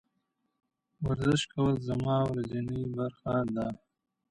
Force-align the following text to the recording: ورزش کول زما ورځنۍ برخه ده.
ورزش 1.07 1.41
کول 1.51 1.75
زما 1.87 2.17
ورځنۍ 2.31 2.81
برخه 2.95 3.35
ده. 3.55 3.67